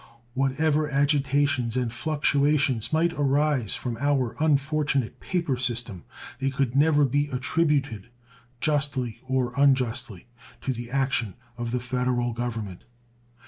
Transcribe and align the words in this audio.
Whatever 0.33 0.89
agitations 0.89 1.77
and 1.77 1.93
fluctuations 1.93 2.91
might 2.91 3.13
arise 3.13 3.75
from 3.75 3.97
our 4.01 4.35
unfortunate 4.39 5.19
paper 5.19 5.57
system, 5.57 6.05
they 6.39 6.49
could 6.49 6.75
never 6.75 7.05
be 7.05 7.27
attributed, 7.31 8.09
justly 8.59 9.21
or 9.27 9.53
unjustly, 9.55 10.25
to 10.61 10.73
the 10.73 10.89
action 10.89 11.35
of 11.55 11.69
the 11.69 11.79
Federal 11.79 12.33
Government. 12.33 12.83